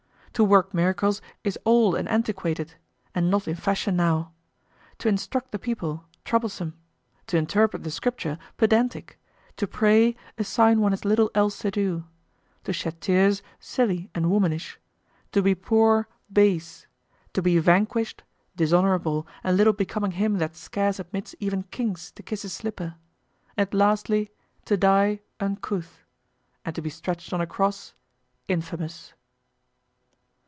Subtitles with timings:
[0.35, 2.73] To work miracles is old and antiquated,
[3.13, 4.31] and not in fashion now;
[4.97, 6.73] to instruct the people, troublesome;
[7.27, 9.19] to interpret the Scripture, pedantic;
[9.57, 12.05] to pray, a sign one has little else to do;
[12.63, 14.79] to shed tears, silly and womanish;
[15.33, 16.87] to be poor, base;
[17.33, 18.23] to be vanquished,
[18.55, 22.95] dishonorable and little becoming him that scarce admits even kings to kiss his slipper;
[23.57, 24.31] and lastly,
[24.65, 26.03] to die, uncouth;
[26.65, 27.93] and to be stretched on a cross,
[28.47, 29.13] infamous.